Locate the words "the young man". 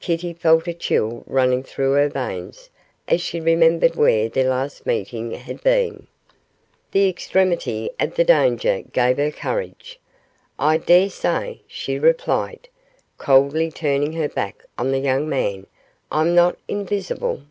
14.90-15.68